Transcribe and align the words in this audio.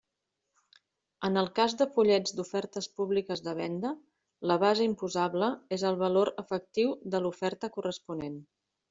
En 1.27 1.35
el 1.41 1.49
cas 1.57 1.73
de 1.81 1.85
fullets 1.97 2.33
d'ofertes 2.39 2.87
públiques 2.99 3.43
de 3.49 3.53
venda, 3.59 3.91
la 4.53 4.57
base 4.63 4.87
imposable 4.87 5.51
és 5.79 5.85
el 5.91 5.99
valor 6.01 6.33
efectiu 6.45 6.97
de 7.17 7.21
l'oferta 7.27 7.71
corresponent. 7.77 8.41